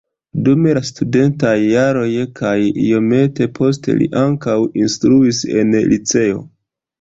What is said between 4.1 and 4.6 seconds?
ankaŭ